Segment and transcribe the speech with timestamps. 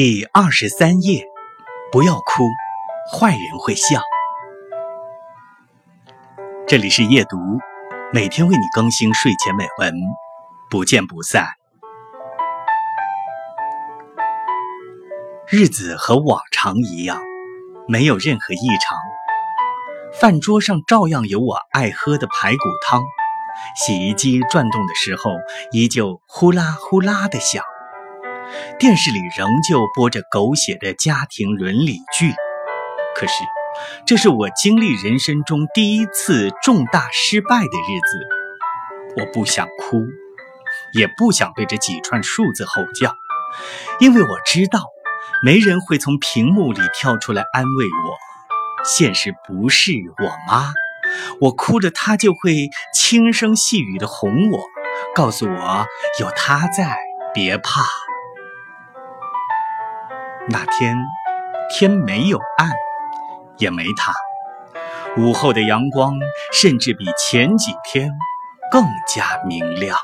[0.00, 1.26] 第二十三页，
[1.90, 2.44] 不要哭，
[3.12, 4.00] 坏人会笑。
[6.68, 7.36] 这里是夜读，
[8.12, 9.92] 每天为你更新睡前美文，
[10.70, 11.48] 不见不散。
[15.48, 17.20] 日子和往常一样，
[17.88, 18.96] 没有任何异常。
[20.20, 23.02] 饭桌上照样有我爱喝的排骨汤，
[23.74, 25.32] 洗衣机转动的时候，
[25.72, 27.64] 依旧呼啦呼啦的响。
[28.78, 32.32] 电视里仍旧播着狗血的家庭伦理剧，
[33.16, 33.32] 可是，
[34.06, 38.28] 这是我经历人生中第一次重大失败的日子。
[39.16, 40.04] 我不想哭，
[40.94, 43.16] 也不想对着几串数字吼叫，
[43.98, 44.84] 因为我知道，
[45.42, 48.84] 没人会从屏幕里跳出来安慰我。
[48.84, 50.72] 现实不是我妈，
[51.40, 54.60] 我哭了，她就会轻声细语的哄我，
[55.16, 55.86] 告诉我
[56.20, 56.96] 有她在，
[57.34, 57.82] 别怕。
[60.50, 60.96] 那天
[61.70, 62.70] 天没有暗，
[63.58, 64.14] 也没他，
[65.18, 66.14] 午后的阳光
[66.54, 68.10] 甚至比前几天
[68.72, 68.82] 更
[69.14, 69.94] 加明亮。